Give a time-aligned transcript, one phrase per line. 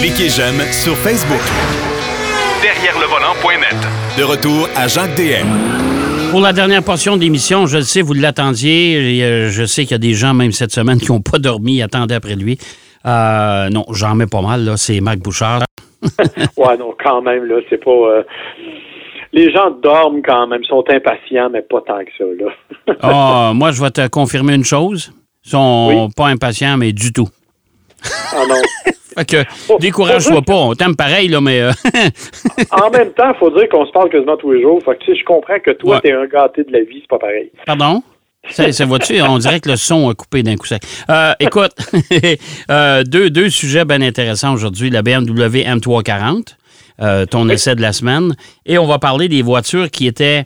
[0.00, 1.40] Cliquez j'aime sur Facebook.
[2.62, 3.76] Derrière le volant.net.
[4.18, 5.46] De retour à Jacques DM.
[6.30, 9.22] Pour la dernière portion d'émission, je le sais, vous l'attendiez.
[9.22, 11.80] euh, Je sais qu'il y a des gens, même cette semaine, qui n'ont pas dormi,
[11.80, 12.58] attendaient après lui.
[13.06, 14.76] Euh, non, j'en mets pas mal, là.
[14.76, 15.62] C'est Marc Bouchard.
[16.58, 17.90] Ouais, non, quand même, là, c'est pas.
[17.90, 18.22] euh,
[19.32, 22.94] Les gens dorment quand même, sont impatients, mais pas tant que ça, là.
[23.00, 25.12] Ah, moi, je vais te confirmer une chose.
[25.46, 27.28] Ils sont pas impatients, mais du tout.
[28.32, 28.60] Ah non.
[29.16, 30.54] Fait que, décourage-toi pas.
[30.54, 31.60] On t'aime pareil, là, mais...
[31.60, 31.70] euh,
[32.70, 34.80] en même temps, il faut dire qu'on se parle quasiment tous les jours.
[34.84, 36.00] Fait que, tu sais, je comprends que toi, Ouais.
[36.02, 37.50] t'es un gâté de la vie, c'est pas pareil.
[37.66, 38.02] Pardon?
[38.50, 39.20] Ça, ça va-tu?
[39.28, 40.82] On dirait que le son a coupé d'un coup sec.
[41.08, 41.72] Euh, écoute,
[42.70, 44.90] euh, deux, deux sujets bien intéressants aujourd'hui.
[44.90, 46.54] La BMW M340,
[47.00, 48.34] euh, ton essai de la semaine.
[48.66, 50.44] Et on va parler des voitures qui étaient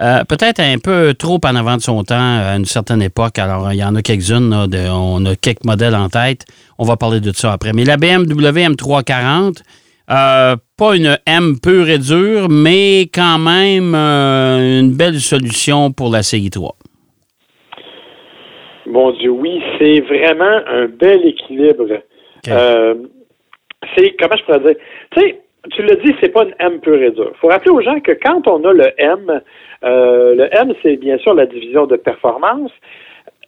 [0.00, 3.38] euh, peut-être un peu trop en avant de son temps à une certaine époque.
[3.38, 4.52] Alors, il y en a quelques-unes.
[4.52, 6.44] on a quelques modèles en tête.
[6.78, 7.72] On va parler de ça après.
[7.72, 9.62] Mais la BMW M340,
[10.10, 16.10] euh, pas une M pure et dure, mais quand même euh, une belle solution pour
[16.10, 16.74] la série 3.
[18.86, 21.86] Mon Dieu, oui, c'est vraiment un bel équilibre.
[22.44, 24.74] C'est, comment je pourrais dire?
[25.12, 27.30] Tu sais, tu l'as dit, c'est pas une M pure et dure.
[27.34, 29.40] Il faut rappeler aux gens que quand on a le M,
[29.84, 32.70] euh, le M, c'est bien sûr la division de performance.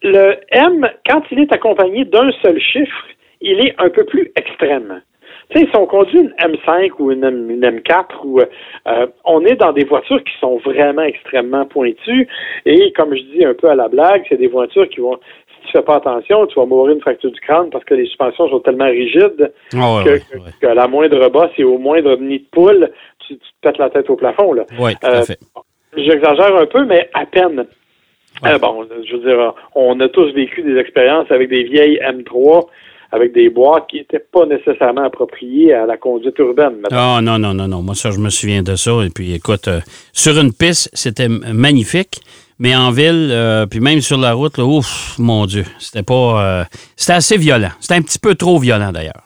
[0.03, 3.05] Le M, quand il est accompagné d'un seul chiffre,
[3.41, 5.03] il est un peu plus extrême.
[5.51, 9.45] Tu sais, si on conduit une M5 ou une, M- une M4, ou, euh, on
[9.45, 12.27] est dans des voitures qui sont vraiment extrêmement pointues.
[12.64, 15.17] Et comme je dis un peu à la blague, c'est des voitures qui vont,
[15.61, 18.07] si tu fais pas attention, tu vas mourir une fracture du crâne parce que les
[18.07, 20.19] suspensions sont tellement rigides Ah que, ouais,
[20.61, 23.79] que- que la moindre bosse et au moindre nid de poule, tu, tu te pètes
[23.79, 24.53] la tête au plafond.
[24.53, 25.39] Oui, tout Euh, à fait.
[25.97, 27.66] J'exagère un peu, mais à peine.
[28.44, 32.66] Euh, bon, je veux dire, on a tous vécu des expériences avec des vieilles M3
[33.12, 36.83] avec des boîtes qui n'étaient pas nécessairement appropriées à la conduite urbaine.
[36.91, 37.80] Ah non, non, non, non.
[37.80, 38.91] Moi, ça, je me souviens de ça.
[39.06, 39.78] Et puis, écoute, euh,
[40.12, 42.20] sur une piste, c'était magnifique.
[42.58, 46.64] Mais en ville, euh, puis même sur la route, là, ouf, mon Dieu, c'était pas...
[46.96, 47.70] c'était assez violent.
[47.80, 49.23] C'était un petit peu trop violent, d'ailleurs.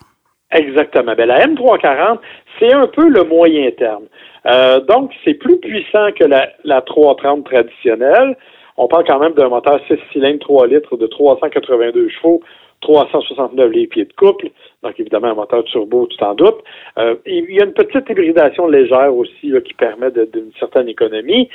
[0.51, 1.13] Exactement.
[1.15, 2.19] Ben, la M340,
[2.59, 4.03] c'est un peu le moyen terme.
[4.45, 8.35] Euh, donc, c'est plus puissant que la, la 330 traditionnelle.
[8.77, 12.41] On parle quand même d'un moteur 6 cylindres 3 litres de 382 chevaux,
[12.81, 14.49] 369 les pieds de couple.
[14.81, 16.63] Donc, évidemment, un moteur turbo, tu t'en doutes.
[16.97, 21.47] Euh, il y a une petite hybridation légère aussi là, qui permet d'une certaine économie.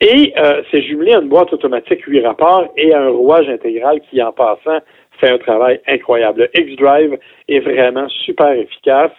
[0.00, 4.00] Et euh, c'est jumelé à une boîte automatique 8 rapports et à un rouage intégral
[4.10, 4.80] qui, en passant,
[5.20, 6.48] fait un travail incroyable.
[6.54, 7.18] Le X-Drive
[7.48, 9.12] est vraiment super efficace.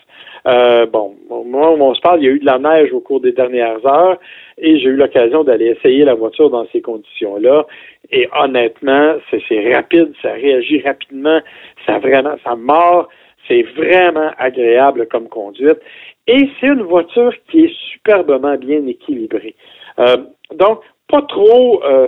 [0.48, 1.16] Euh, bon,
[1.46, 3.86] moi, on se parle, il y a eu de la neige au cours des dernières
[3.86, 4.18] heures
[4.58, 7.66] et j'ai eu l'occasion d'aller essayer la voiture dans ces conditions-là.
[8.12, 11.42] Et honnêtement, c'est rapide, ça réagit rapidement,
[11.86, 13.10] ça vraiment, ça mord,
[13.48, 15.80] c'est vraiment agréable comme conduite.
[16.28, 19.56] Et c'est une voiture qui est superbement bien équilibrée.
[20.00, 20.18] Euh,
[20.54, 22.08] donc, pas trop, euh,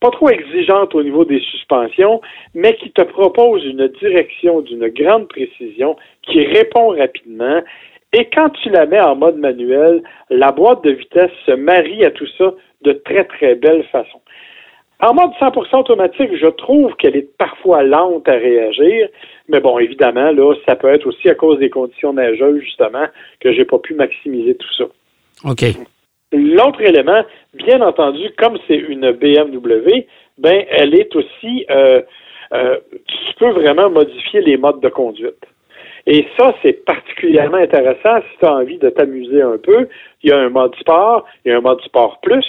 [0.00, 2.20] pas trop exigeante au niveau des suspensions,
[2.54, 7.60] mais qui te propose une direction d'une grande précision, qui répond rapidement.
[8.12, 12.10] Et quand tu la mets en mode manuel, la boîte de vitesse se marie à
[12.10, 12.52] tout ça
[12.82, 14.20] de très, très belle façon.
[15.00, 19.08] En mode 100% automatique, je trouve qu'elle est parfois lente à réagir,
[19.48, 23.04] mais bon, évidemment, là, ça peut être aussi à cause des conditions neigeuses, justement,
[23.40, 24.84] que j'ai pas pu maximiser tout ça.
[25.44, 25.64] OK.
[26.32, 27.22] L'autre élément,
[27.54, 30.06] bien entendu, comme c'est une BMW,
[30.38, 32.02] ben elle est aussi, euh,
[32.52, 35.46] euh, tu peux vraiment modifier les modes de conduite.
[36.06, 39.88] Et ça, c'est particulièrement intéressant si tu as envie de t'amuser un peu.
[40.22, 42.46] Il y a un mode sport, il y a un mode sport plus,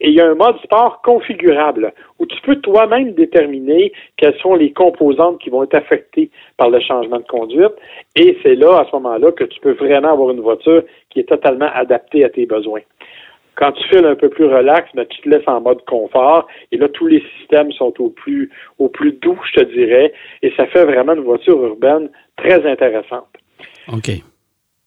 [0.00, 4.54] et il y a un mode sport configurable où tu peux toi-même déterminer quelles sont
[4.54, 7.72] les composantes qui vont être affectées par le changement de conduite.
[8.14, 11.28] Et c'est là, à ce moment-là, que tu peux vraiment avoir une voiture qui est
[11.28, 12.82] totalement adaptée à tes besoins.
[13.58, 16.46] Quand tu files un peu plus relax, ben, tu te laisses en mode confort.
[16.70, 20.12] Et là, tous les systèmes sont au plus, au plus doux, je te dirais.
[20.42, 23.26] Et ça fait vraiment une voiture urbaine très intéressante.
[23.92, 24.10] OK.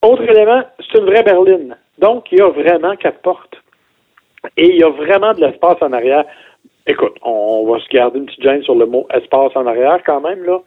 [0.04, 1.76] Autre élément, c'est une vraie berline.
[2.00, 3.58] Donc, il y a vraiment quatre portes.
[4.56, 6.24] Et il y a vraiment de l'espace en arrière.
[6.88, 10.22] Écoute, on va se garder une petite gêne sur le mot espace en arrière quand
[10.22, 10.60] même, là.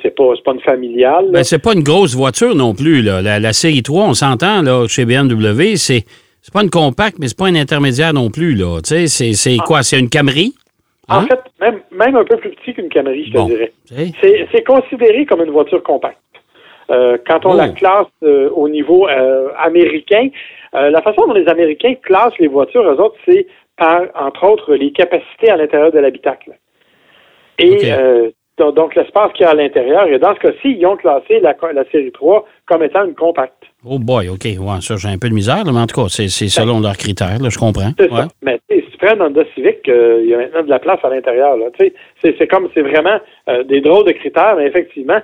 [0.00, 1.28] C'est pas, une familiale.
[1.30, 3.20] Ben, c'est pas une grosse voiture non plus, là.
[3.20, 6.06] La, la série 3, on s'entend, là, chez BMW, c'est...
[6.42, 8.80] C'est pas une compacte, mais c'est pas une intermédiaire non plus, là.
[8.82, 9.82] Tu sais, c'est, c'est quoi?
[9.84, 10.52] C'est une Camry?
[11.08, 11.26] En Hein?
[11.28, 13.46] fait, même, même un peu plus petit qu'une Camry, je te Bon.
[13.46, 13.72] dirais.
[13.88, 14.48] Tu sais?
[14.52, 16.18] C'est considéré comme une voiture compacte.
[16.90, 17.56] Euh, quand on Oh.
[17.56, 20.28] la classe euh, au niveau euh, américain,
[20.72, 23.46] la façon dont les Américains classent les voitures, eux autres, c'est
[23.76, 26.52] par, entre autres, les capacités à l'intérieur de l'habitacle.
[27.58, 27.92] Et.
[28.60, 30.06] Euh, Donc, donc, l'espace qu'il y a à l'intérieur.
[30.08, 33.54] Et dans ce cas-ci, ils ont classé la, la série 3 comme étant une compacte.
[33.84, 34.44] Oh boy, OK.
[34.44, 36.96] Ouais, ça, j'ai un peu de misère, là, mais en tout cas, c'est selon leurs
[36.96, 37.90] critères, là, je comprends.
[37.98, 38.20] C'est Ouais.
[38.20, 38.28] ça.
[38.42, 41.00] Mais si tu prends un Honda Civic, euh, il y a maintenant de la place
[41.02, 41.56] à l'intérieur.
[41.56, 41.66] là.
[41.78, 43.18] Tu sais, C'est comme, c'est vraiment
[43.48, 45.18] euh, des drôles de critères, mais effectivement.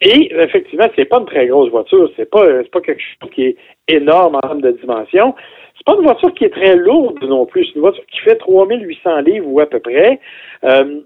[0.00, 2.10] Et effectivement, c'est pas une très grosse voiture.
[2.16, 3.56] C'est pas, c'est pas quelque chose qui est
[3.88, 5.34] énorme en termes de dimension.
[5.76, 7.64] C'est pas une voiture qui est très lourde non plus.
[7.66, 10.20] C'est une voiture qui fait 3800 livres ou à peu près.
[10.64, 11.00] Euh,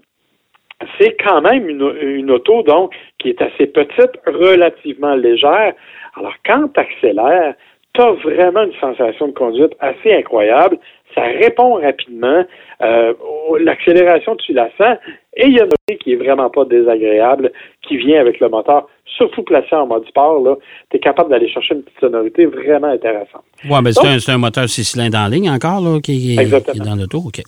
[0.99, 5.73] c'est quand même une, une auto, donc, qui est assez petite, relativement légère.
[6.15, 7.55] Alors, quand tu accélères,
[7.93, 10.77] tu as vraiment une sensation de conduite assez incroyable.
[11.15, 12.45] Ça répond rapidement.
[12.81, 13.13] Euh,
[13.59, 14.97] L'accélération, tu la sens.
[15.35, 17.51] Et il y a une qui est vraiment pas désagréable,
[17.87, 20.57] qui vient avec le moteur, surtout placé en mode sport.
[20.91, 23.43] Tu es capable d'aller chercher une petite sonorité vraiment intéressante.
[23.69, 27.17] Ouais, mais c'est un, moteur 6 cylindres en ligne encore, là, qui, est dans l'auto.
[27.25, 27.41] OK.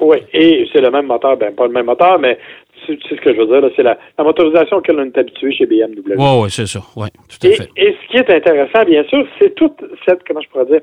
[0.00, 2.38] Oui, et c'est le même moteur, ben pas le même moteur, mais
[2.86, 5.18] c'est c'est ce que je veux dire, là, c'est la, la motorisation auquel on est
[5.18, 6.14] habitué chez BMW.
[6.16, 6.80] Ouais, ouais, c'est ça.
[6.96, 7.68] Ouais, tout à Et, fait.
[7.76, 10.80] et ce qui est intéressant, bien sûr, c'est toute cette, comment je pourrais dire,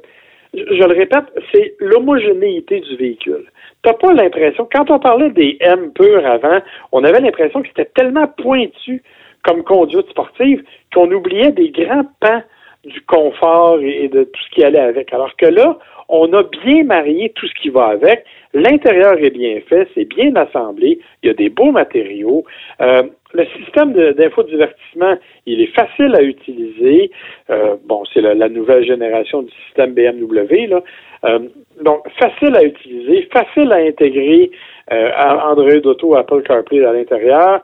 [0.53, 3.45] je, je le répète, c'est l'homogénéité du véhicule.
[3.83, 6.59] T'as pas l'impression, quand on parlait des M purs avant,
[6.91, 9.01] on avait l'impression que c'était tellement pointu
[9.43, 10.63] comme conduite sportive
[10.93, 12.43] qu'on oubliait des grands pans
[12.85, 15.13] du confort et de tout ce qui allait avec.
[15.13, 15.77] Alors que là,
[16.09, 18.23] on a bien marié tout ce qui va avec.
[18.53, 22.43] L'intérieur est bien fait, c'est bien assemblé, il y a des beaux matériaux.
[22.81, 23.03] Euh,
[23.33, 25.15] le système d'infodivertissement,
[25.45, 27.11] il est facile à utiliser.
[27.49, 30.67] Euh, bon, c'est la, nouvelle génération du système BMW.
[30.67, 30.83] Là.
[31.25, 31.39] Euh,
[31.81, 34.51] donc, facile à utiliser, facile à intégrer
[34.91, 37.61] euh, à Android Auto, Apple CarPlay à l'intérieur.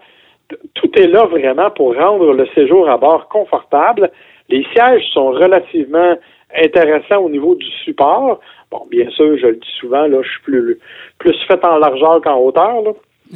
[0.76, 4.10] Tout est là vraiment pour rendre le séjour à bord confortable.
[4.50, 6.16] Les sièges sont relativement
[6.56, 8.40] intéressants au niveau du support.
[8.72, 10.80] Bon, bien sûr, je le dis souvent, là, je suis plus,
[11.20, 12.82] plus fait en largeur qu'en hauteur.
[12.82, 12.92] Là.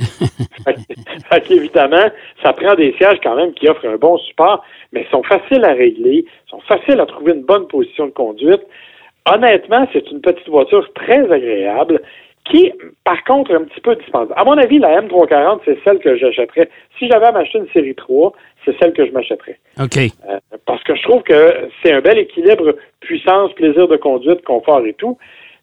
[1.30, 2.10] fait qu'évidemment,
[2.44, 5.74] ça prend des sièges quand même qui offrent un bon support, mais sont faciles à
[5.74, 8.62] régler, sont faciles à trouver une bonne position de conduite.
[9.25, 12.02] Honnêtement, c'est une petite voiture très agréable
[12.45, 14.33] qui est, par contre, un petit peu dispendieux.
[14.35, 16.69] À mon avis, la M340, c'est celle que j'achèterais.
[16.97, 18.33] Si j'avais à m'acheter une série 3,
[18.65, 19.59] c'est celle que je m'achèterais.
[19.79, 19.97] OK.
[19.97, 24.85] Euh, parce que je trouve que c'est un bel équilibre puissance, plaisir de conduite, confort
[24.85, 25.17] et tout,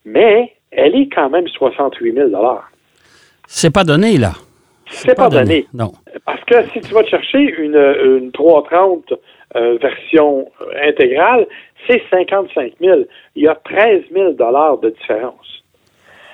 [0.04, 2.30] mais elle est quand même 68 000
[3.46, 4.32] C'est pas donné, là.
[4.90, 5.66] C'est pas donné.
[5.74, 5.92] Non.
[6.24, 9.12] Parce que si tu vas te chercher une, une 330
[9.56, 11.46] euh, version euh, intégrale,
[11.86, 13.00] c'est 55 000.
[13.34, 15.57] Il y a 13 000 de différence.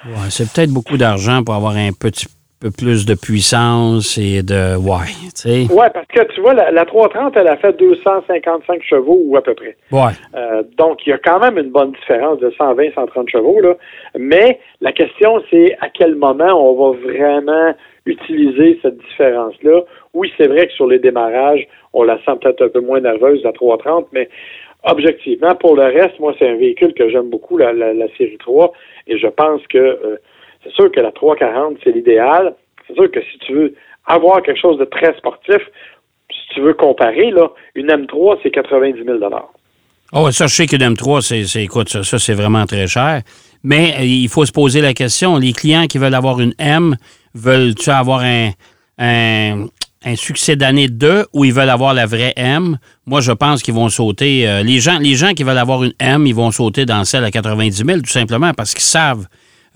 [0.06, 2.26] Ouais, c'est peut-être beaucoup d'argent pour avoir un petit
[2.60, 4.76] peu plus de puissance et de.
[4.76, 5.72] Ouais, tu sais.
[5.72, 9.42] Ouais, parce que tu vois, la, la 330, elle a fait 255 chevaux ou à
[9.42, 9.76] peu près.
[9.92, 10.12] Ouais.
[10.34, 13.60] Euh, donc, il y a quand même une bonne différence de 120-130 chevaux.
[13.60, 13.74] Là.
[14.18, 17.74] Mais la question, c'est à quel moment on va vraiment
[18.06, 19.82] utiliser cette différence-là.
[20.12, 23.42] Oui, c'est vrai que sur les démarrages, on la sent peut-être un peu moins nerveuse,
[23.42, 24.28] la 330, mais
[24.84, 28.36] objectivement, pour le reste, moi, c'est un véhicule que j'aime beaucoup, la, la, la série
[28.38, 28.72] 3,
[29.06, 30.16] et je pense que euh,
[30.62, 32.54] c'est sûr que la 340, c'est l'idéal.
[32.86, 33.74] C'est sûr que si tu veux
[34.06, 35.58] avoir quelque chose de très sportif,
[36.30, 39.18] si tu veux comparer, là, une M3, c'est 90 000
[40.12, 43.22] Oh, ça, je sais qu'une M3, c'est, c'est- écoute, ça, ça, c'est vraiment très cher.
[43.62, 46.96] Mais euh, il faut se poser la question, les clients qui veulent avoir une M,
[47.34, 48.50] veulent-tu avoir un,
[48.98, 49.66] un,
[50.04, 52.78] un succès d'année 2 ou ils veulent avoir la vraie M?
[53.06, 54.48] Moi, je pense qu'ils vont sauter.
[54.48, 57.24] euh, les, gens, les gens qui veulent avoir une M, ils vont sauter dans celle
[57.24, 59.26] à 90 000, tout simplement, parce qu'ils savent,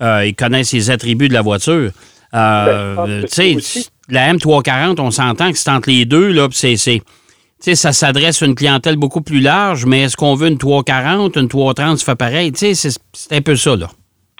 [0.01, 1.91] euh, ils connaissent les attributs de la voiture.
[2.33, 6.77] Euh, Ben, tu sais, la M340, on s'entend que c'est entre les deux, là, c'est.
[6.77, 11.47] ça s'adresse à une clientèle beaucoup plus large, mais est-ce qu'on veut une 340, une
[11.47, 12.51] 330, ça fait pareil?
[12.51, 13.89] Tu sais, c'est c'est un peu ça, là.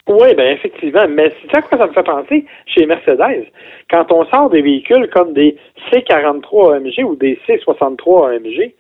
[0.10, 1.08] Oui, ben effectivement.
[1.08, 2.46] Mais c'est à quoi ça me fait penser?
[2.66, 3.46] Chez Mercedes?
[3.90, 5.56] Quand on sort des véhicules comme des
[5.92, 8.74] C43 AMG ou des C63 AMG,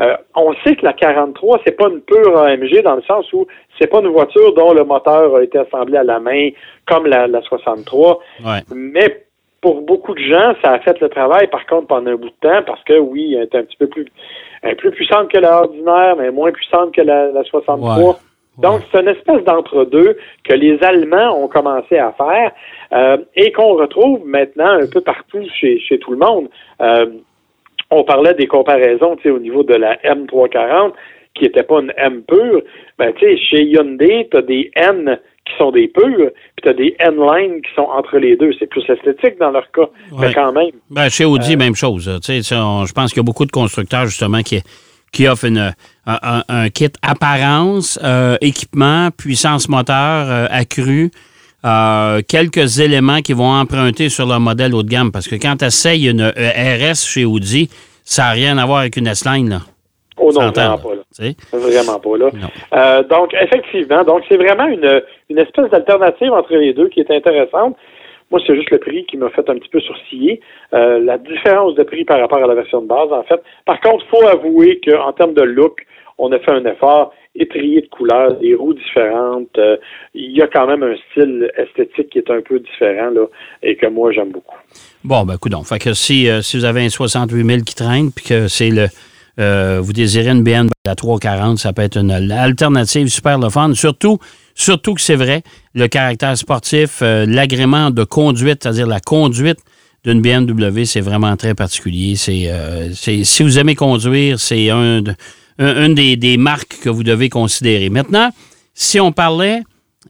[0.00, 3.46] euh, on sait que la 43, c'est pas une pure AMG dans le sens où
[3.78, 6.48] c'est pas une voiture dont le moteur a été assemblé à la main
[6.86, 8.18] comme la, la 63.
[8.42, 8.60] Ouais.
[8.74, 9.26] Mais
[9.60, 12.48] pour beaucoup de gens, ça a fait le travail, par contre, pendant un bout de
[12.48, 14.06] temps, parce que oui, elle est un petit peu plus,
[14.78, 17.98] plus puissante que la ordinaire, mais moins puissante que la, la 63.
[17.98, 18.14] Ouais.
[18.60, 22.52] Donc, c'est une espèce d'entre-deux que les Allemands ont commencé à faire
[22.92, 26.48] euh, et qu'on retrouve maintenant un peu partout chez, chez tout le monde.
[26.80, 27.06] Euh,
[27.90, 30.92] on parlait des comparaisons au niveau de la M340,
[31.34, 32.62] qui n'était pas une M pure.
[32.98, 36.68] Ben, tu sais, chez Hyundai, tu as des N qui sont des purs, puis tu
[36.68, 38.50] as des N-Line qui sont entre les deux.
[38.58, 39.88] C'est plus esthétique dans leur cas,
[40.20, 40.70] mais quand même.
[40.90, 42.04] Ben, chez Audi, même chose.
[42.04, 44.62] je pense qu'il y a beaucoup de constructeurs, justement, qui,
[45.12, 45.72] qui offrent une,
[46.06, 51.10] un, un- kit apparence, euh, équipement, puissance moteur euh, accrue.
[51.64, 55.12] euh, quelques éléments qui vont emprunter sur leur modèle haut de gamme.
[55.12, 56.32] Parce que quand tu essayes une euh,
[56.92, 57.68] RS chez Audi,
[58.04, 59.50] ça n'a rien à voir avec une S-Line.
[59.50, 59.60] Là.
[60.16, 61.02] Oh non, vraiment pas là.
[61.52, 62.26] Vraiment pas là.
[62.74, 67.10] Euh, donc, effectivement, donc c'est vraiment une, une espèce d'alternative entre les deux qui est
[67.10, 67.76] intéressante.
[68.30, 70.40] Moi, c'est juste le prix qui m'a fait un petit peu sourciller.
[70.72, 73.42] Euh, la différence de prix par rapport à la version de base, en fait.
[73.64, 75.84] Par contre, faut avouer qu'en termes de look,
[76.18, 79.56] on a fait un effort étrié de couleurs, des roues différentes.
[79.58, 79.76] Euh,
[80.14, 83.26] il y a quand même un style esthétique qui est un peu différent là,
[83.62, 84.56] et que moi, j'aime beaucoup.
[85.02, 85.64] Bon, ben, coudonc.
[85.64, 88.70] Fait que si, euh, si vous avez un 68 000 qui traîne, puis que c'est
[88.70, 88.86] le.
[89.38, 93.76] Euh, vous désirez une BN à 340, ça peut être une alternative super le.
[93.76, 94.18] Surtout,
[94.54, 95.42] surtout que c'est vrai,
[95.74, 99.58] le caractère sportif, euh, l'agrément de conduite, c'est-à-dire la conduite
[100.04, 102.14] d'une BMW, c'est vraiment très particulier.
[102.28, 105.02] Euh, c'est- si vous aimez conduire, c'est un,
[105.58, 107.90] une des, marques que vous devez considérer.
[107.90, 108.30] Maintenant,
[108.74, 109.60] si on parlait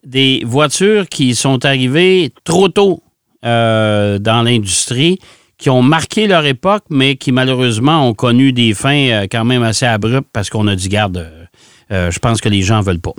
[0.04, 3.02] des voitures qui sont arrivées trop tôt
[3.42, 5.18] dans l'industrie,
[5.60, 9.62] qui ont marqué leur époque, mais qui malheureusement ont connu des fins euh, quand même
[9.62, 11.44] assez abruptes parce qu'on a dit, garde, euh,
[11.92, 13.14] euh, je pense que les gens veulent pas.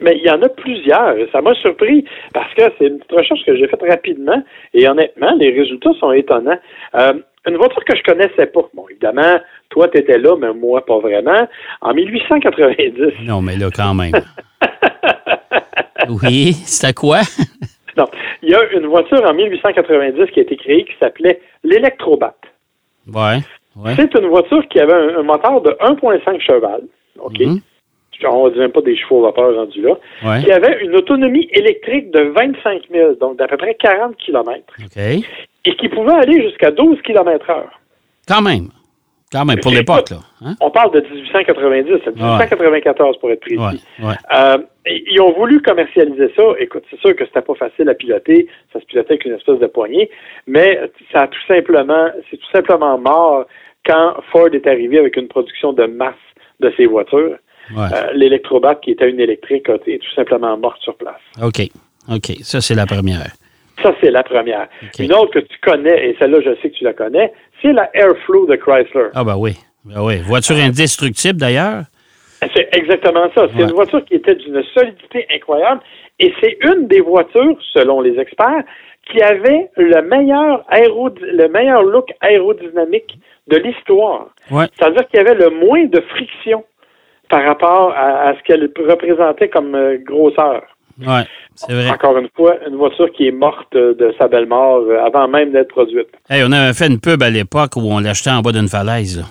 [0.00, 1.14] Mais il y en a plusieurs.
[1.32, 5.32] Ça m'a surpris parce que c'est une petite recherche que j'ai faite rapidement et honnêtement,
[5.38, 6.58] les résultats sont étonnants.
[6.94, 7.14] Euh,
[7.46, 8.62] une voiture que je connaissais pas.
[8.74, 9.38] Bon, évidemment,
[9.70, 11.46] toi, tu étais là, mais moi, pas vraiment.
[11.80, 14.12] En 1890, Non, mais là, quand même.
[16.22, 17.20] oui, c'était quoi?
[18.00, 18.06] Non,
[18.42, 22.34] il y a une voiture en 1890 qui a été créée qui s'appelait l'Electrobat.
[23.12, 23.38] ouais,
[23.76, 23.94] ouais.
[23.96, 26.82] C'est une voiture qui avait un, un moteur de 1,5 cheval.
[27.18, 27.38] OK?
[27.40, 27.60] Mhm.
[28.22, 29.94] On ne dit même pas des chevaux vapeur rendus là.
[30.22, 30.42] Ouais.
[30.42, 34.60] Qui avait une autonomie électrique de 25 000, donc d'à peu près 40 km.
[34.78, 34.96] OK.
[35.64, 37.80] et qui pouvait aller jusqu'à 12 km heure.
[38.28, 38.68] Quand même.
[39.32, 40.16] Quand même, pour l'époque, là.
[40.44, 40.54] Hein?
[40.60, 43.56] On parle de 1890, c'est 1894 pour être précis.
[43.58, 44.14] Ouais, ouais.
[44.34, 46.42] Euh, ils ont voulu commercialiser ça.
[46.58, 48.48] Écoute, c'est sûr que c'était pas facile à piloter.
[48.72, 50.10] Ça se pilotait avec une espèce de poignée,
[50.48, 50.80] mais
[51.12, 53.44] ça a tout simplement, c'est tout simplement mort
[53.86, 56.14] quand Ford est arrivé avec une production de masse
[56.58, 57.36] de ses voitures.
[57.76, 57.84] ouais.
[57.94, 61.20] Euh, L'électrobat, qui était une électrique, été tout simplement morte sur place.
[61.40, 61.68] OK.
[62.10, 62.32] OK.
[62.42, 63.28] Ça, c'est la première.
[63.82, 64.68] Ça, c'est la première.
[64.98, 67.90] Une autre que tu connais, et celle-là, je sais que tu la connais, c'est la
[67.94, 69.08] Airflow de Chrysler.
[69.14, 69.56] Ah, ben oui.
[69.84, 70.18] Ben oui.
[70.18, 71.82] Voiture indestructible, d'ailleurs.
[72.54, 73.46] C'est exactement ça.
[73.52, 73.68] C'est Ouais.
[73.68, 75.80] une voiture qui était d'une solidité incroyable
[76.18, 78.64] et c'est une des voitures, selon les experts,
[79.10, 84.28] qui avait le meilleur aéro, le meilleur look aérodynamique de l'histoire.
[84.50, 84.64] Ouais.
[84.78, 86.64] C'est-à-dire qu'il y avait le moins de friction
[87.28, 90.62] par rapport à, à ce qu'elle représentait comme euh, grosseur.
[91.00, 91.24] Ouais.
[91.54, 91.90] C'est vrai.
[91.90, 95.28] Encore une fois, une voiture qui est morte euh, de sa belle mort euh, avant
[95.28, 96.08] même d'être produite.
[96.28, 99.24] Hey, on avait fait une pub à l'époque où on l'achetait en bas d'une falaise.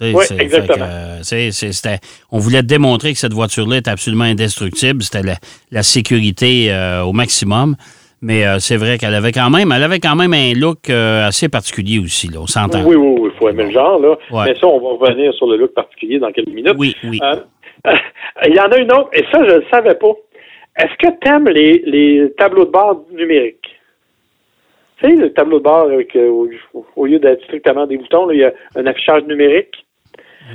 [0.00, 0.86] Oui, exactement.
[0.86, 1.96] que, euh,
[2.32, 5.02] on voulait démontrer que cette voiture-là est absolument indestructible.
[5.02, 5.34] C'était la,
[5.70, 7.76] la sécurité euh, au maximum.
[8.22, 11.26] Mais euh, c'est vrai qu'elle avait quand même, elle avait quand même un look euh,
[11.26, 12.28] assez particulier aussi.
[12.28, 12.82] Là, on s'entend.
[12.84, 14.10] Oui, oui, oui, il faut aimer le genre, là.
[14.30, 14.44] Ouais.
[14.46, 16.74] Mais ça, on va revenir sur le look particulier dans quelques minutes.
[16.76, 17.18] Oui, oui.
[18.46, 20.12] Il y en a une autre, et ça, je ne le savais pas.
[20.80, 23.78] Est-ce que tu aimes les, les tableaux de bord numériques?
[24.96, 26.48] Tu sais, le tableau de bord, avec, euh, au,
[26.96, 29.84] au lieu d'être strictement des boutons, là, il y a un affichage numérique.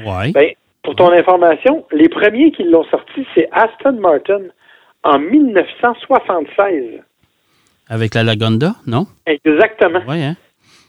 [0.04, 0.32] Ouais.
[0.32, 0.52] Ben,
[0.84, 4.42] pour ton information, les premiers qui l'ont sorti, c'est Aston Martin
[5.04, 7.02] en 1976.
[7.88, 9.06] Avec la Lagonda, non?
[9.28, 10.02] Exactement.
[10.08, 10.36] Oui, hein?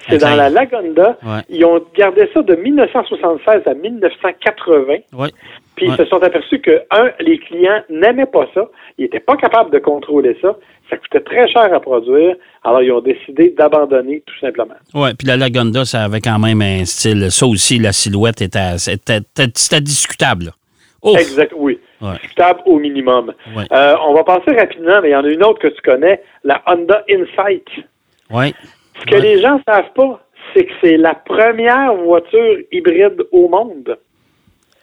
[0.09, 1.19] C'est dans la Lagonda.
[1.23, 1.41] Ouais.
[1.49, 4.85] Ils ont gardé ça de 1976 à 1980.
[5.13, 5.29] Ouais.
[5.75, 5.95] Puis Ouais.
[5.95, 8.63] ils se sont aperçus que, un, les clients n'aimaient pas ça.
[8.99, 10.57] Ils n'étaient pas capables de contrôler ça.
[10.89, 12.37] Ça coûtait très cher à produire.
[12.65, 14.75] Alors, ils ont décidé d'abandonner tout simplement.
[14.95, 17.31] Oui, puis la Lagonda, ça avait quand même un style.
[17.31, 19.21] Ça aussi, la silhouette était, c'était-
[19.55, 20.53] c'était discutable.
[21.05, 21.79] Exact, oui.
[22.01, 23.33] Discutable au minimum.
[23.57, 23.65] Ouais.
[23.73, 26.21] Euh, on va passer rapidement, mais il y en a une autre que tu connais,
[26.45, 27.67] la Honda Insight.
[28.31, 28.53] Ouais.
[29.01, 29.21] Ce que Ouais.
[29.21, 30.21] les gens ne savent pas,
[30.55, 33.99] c'est que c'est la première voiture hybride au monde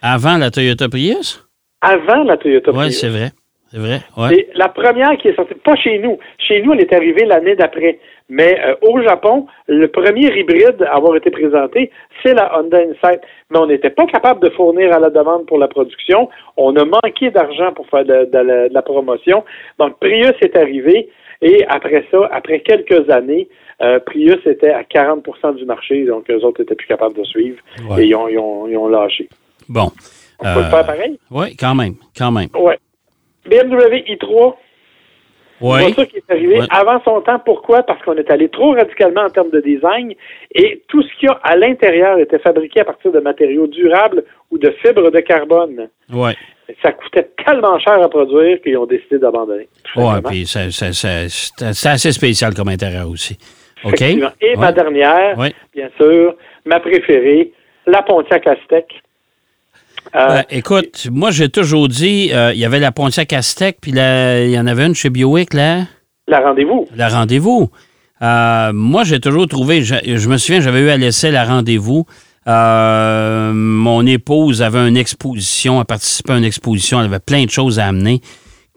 [0.02, 1.40] Avant la Toyota Prius?
[1.80, 3.00] avant la Toyota Oui, Prius.
[3.00, 3.30] c'est vrai.
[3.70, 4.00] C'est vrai.
[4.16, 4.28] Ouais.
[4.30, 6.16] C'est la première qui est sortie, pas chez nous.
[6.38, 7.98] Chez nous, elle est arrivée l'année d'après.
[8.28, 11.90] Mais euh, au Japon, le premier hybride à avoir été présenté,
[12.22, 13.20] c'est la Honda Insight.
[13.50, 16.28] Mais on n'était pas capable de fournir à la demande pour la production.
[16.56, 19.44] On a manqué d'argent pour faire de, de la, de la promotion.
[19.80, 21.10] Donc, Prius est arrivé.
[21.42, 23.48] Et après ça, après quelques années,
[23.82, 26.04] euh, Prius était à 40% du marché.
[26.04, 27.58] Donc, eux autres étaient plus capables de suivre.
[27.90, 28.04] Ouais.
[28.04, 29.28] Et ils ont, ils, ont, ils ont lâché.
[29.68, 29.90] Bon.
[30.40, 31.18] On peut le faire pareil?
[31.30, 31.94] Oui, quand même.
[32.16, 32.48] Quand même.
[32.54, 32.78] Ouais.
[33.48, 34.54] BMW i3,
[35.60, 35.80] Une Oui.
[35.80, 36.66] voiture qui est arrivée Ouais.
[36.70, 37.38] avant son temps.
[37.44, 37.82] Pourquoi?
[37.84, 40.12] Parce qu'on est allé trop radicalement en termes de design
[40.54, 44.24] et tout ce qu'il y a à l'intérieur était fabriqué à partir de matériaux durables
[44.50, 45.88] ou de fibres de carbone.
[46.12, 46.32] Oui.
[46.82, 49.68] ça coûtait tellement cher à produire qu'ils ont décidé d'abandonner.
[49.96, 50.66] Oui, puis c'est
[51.88, 53.36] assez spécial comme intérieur aussi.
[54.40, 55.36] Et ma dernière,
[55.74, 57.52] bien sûr, ma préférée,
[57.86, 59.02] la Pontiac Aztec.
[60.14, 63.90] Euh, ben, écoute, moi, j'ai toujours dit, euh, il y avait la Pontiac Aztec, puis
[63.90, 65.82] il y en avait une chez Biowick, là.
[66.28, 66.88] La Rendez-vous.
[66.94, 67.70] La Rendez-vous.
[68.22, 72.06] Euh, moi, j'ai toujours trouvé, je, me souviens, j'avais eu à laisser la Rendez-vous.
[72.46, 77.78] mon épouse avait une exposition, elle participait à une exposition, elle avait plein de choses
[77.78, 78.20] à amener.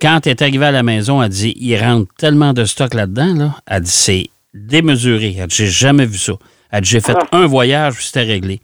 [0.02, 3.34] Quand elle est arrivée à la maison, elle dit, il rentre tellement de stock là-dedans,
[3.36, 3.56] là.
[3.68, 5.36] Elle dit, c'est démesuré.
[5.40, 6.34] Elle j'ai jamais vu ça.
[6.72, 7.38] Elle j'ai fait ah.
[7.38, 8.60] un voyage, puis c'était réglé.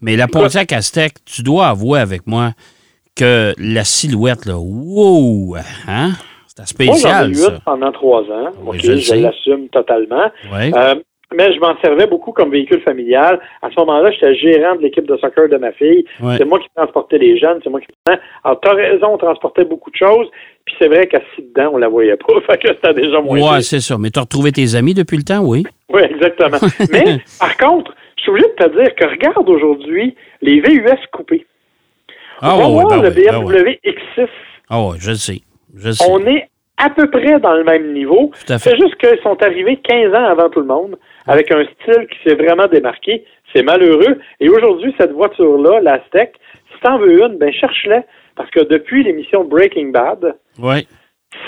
[0.00, 2.52] Mais la Pontiac Aztec, tu dois avouer avec moi
[3.14, 5.56] que la silhouette, là, wow,
[5.88, 6.12] hein?
[6.46, 7.30] C'était spécial.
[7.30, 8.52] Moi, j'en ai eu pendant trois ans.
[8.74, 10.30] je, l'assume totalement.
[10.52, 10.94] Euh,
[11.34, 13.40] mais je m'en servais beaucoup comme véhicule familial.
[13.62, 16.04] À ce moment-là, j'étais gérant de l'équipe de soccer de ma fille.
[16.36, 17.88] C'est moi qui transportais les jeunes, c'est moi qui.
[18.44, 20.28] Alors, t'as raison, on transportait beaucoup de choses.
[20.64, 22.40] Puis c'est vrai qu'assis dedans, on la voyait pas.
[22.46, 23.54] fait que c'était déjà moins.
[23.54, 23.98] Ouais, c'est ça.
[23.98, 25.64] Mais tu as retrouvé tes amis depuis le temps, oui?
[25.92, 26.58] Oui, exactement.
[26.92, 31.46] mais, par contre, je suis obligé de te dire que regarde aujourd'hui les VUS coupés.
[32.40, 34.28] Ah, on va voir le BMW X6.
[34.68, 35.40] Ah oui, je le sais.
[35.74, 38.30] Je On est à peu près dans le même niveau.
[38.44, 42.18] C'est juste qu'ils sont arrivés 15 ans avant tout le monde, avec un style qui
[42.24, 43.24] s'est vraiment démarqué.
[43.52, 44.18] C'est malheureux.
[44.40, 46.32] Et aujourd'hui, cette voiture-là, la Steak,
[46.72, 48.02] si t'en veux une, ben cherche-la.
[48.36, 50.36] Parce que depuis l'émission Breaking Bad,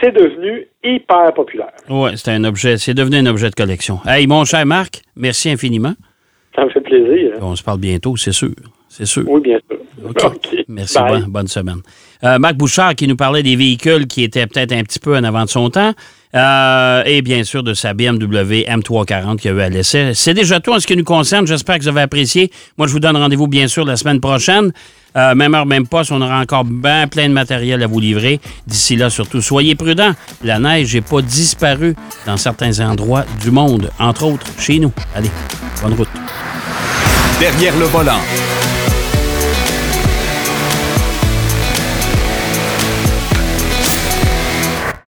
[0.01, 1.73] c'est devenu hyper populaire.
[1.91, 3.99] Oui, c'est un objet, c'est devenu un objet de collection.
[4.07, 5.95] Hey, mon cher Marc, merci infiniment.
[6.55, 7.35] Ça me fait plaisir.
[7.41, 8.51] On se parle bientôt, c'est sûr.
[8.89, 9.25] C'est sûr.
[9.29, 9.79] Oui, bien sûr.
[10.69, 10.99] Merci.
[11.29, 11.83] Bonne, semaine.
[12.25, 15.25] Euh, Marc Bouchard qui nous parlait des véhicules qui étaient peut-être un petit peu en
[15.25, 15.93] avant de son temps.
[16.35, 20.13] Euh, et bien sûr de sa BMW M340 qui a eu à laisser.
[20.15, 21.47] C'est déjà tout en ce qui nous concerne.
[21.47, 22.51] J'espère que vous avez apprécié.
[22.77, 24.73] Moi, je vous donne rendez-vous bien sûr la semaine prochaine.
[25.17, 26.65] Euh, même heure, même poste, on aura encore
[27.11, 28.41] plein de matériel à vous livrer.
[28.67, 30.13] D'ici là, surtout, soyez prudents.
[30.45, 34.93] La neige n'est pas disparue dans certains endroits du monde, entre autres chez nous.
[35.15, 35.31] Allez,
[35.83, 36.09] bonne route.
[37.41, 38.21] Derrière le volant.